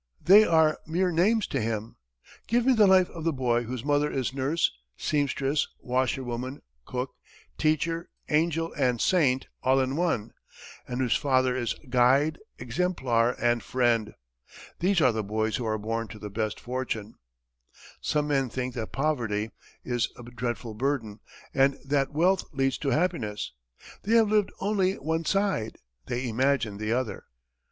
They 0.23 0.43
are 0.45 0.79
mere 0.87 1.11
names 1.11 1.45
to 1.49 1.61
him. 1.61 1.95
Give 2.47 2.65
me 2.65 2.73
the 2.73 2.87
life 2.87 3.07
of 3.11 3.23
the 3.23 3.31
boy 3.31 3.65
whose 3.65 3.85
mother 3.85 4.09
is 4.09 4.33
nurse, 4.33 4.73
seamstress, 4.97 5.67
washerwoman, 5.79 6.63
cook, 6.87 7.11
teacher, 7.59 8.09
angel 8.27 8.73
and 8.73 8.99
saint, 8.99 9.45
all 9.61 9.79
in 9.79 9.95
one, 9.95 10.33
and 10.87 11.01
whose 11.01 11.15
father 11.15 11.55
is 11.55 11.75
guide, 11.87 12.39
exemplar, 12.57 13.33
and 13.39 13.61
friend. 13.61 14.15
These 14.79 15.01
are 15.01 15.11
the 15.11 15.23
boys 15.23 15.57
who 15.57 15.67
are 15.67 15.77
born 15.77 16.07
to 16.07 16.17
the 16.17 16.31
best 16.31 16.59
fortune. 16.59 17.13
Some 18.01 18.27
men 18.27 18.49
think 18.49 18.73
that 18.73 18.91
poverty 18.91 19.51
is 19.85 20.09
a 20.17 20.23
dreadful 20.23 20.73
burden, 20.73 21.19
and 21.53 21.77
that 21.85 22.11
wealth 22.11 22.43
leads 22.53 22.79
to 22.79 22.89
happiness. 22.89 23.51
They 24.01 24.15
have 24.15 24.29
lived 24.31 24.51
only 24.59 24.93
one 24.95 25.25
side; 25.25 25.77
they 26.07 26.27
imagine 26.27 26.77
the 26.79 26.91
other. 26.91 27.25